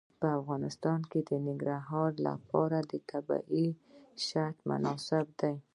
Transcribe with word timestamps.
په 0.19 0.27
افغانستان 0.39 0.99
کې 1.11 1.19
د 1.29 1.31
ننګرهار 1.47 2.11
لپاره 2.27 2.77
طبیعي 3.11 3.67
شرایط 4.25 4.57
مناسب 4.69 5.25
دي. 5.41 5.55